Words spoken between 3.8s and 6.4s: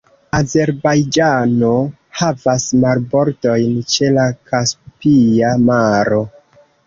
ĉe la Kaspia Maro.